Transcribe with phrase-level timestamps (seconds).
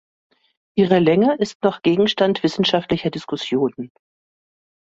[0.75, 3.91] Ihre Länge ist noch Gegenstand wissenschaftlicher Diskussionen.